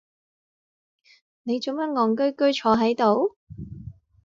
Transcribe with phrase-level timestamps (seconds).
[1.43, 3.37] 你做乜戇居居坐係度？